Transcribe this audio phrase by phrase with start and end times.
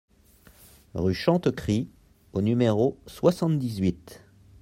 [0.95, 1.87] Rue Chantecrit
[2.33, 4.23] au numéro soixante-dix-huit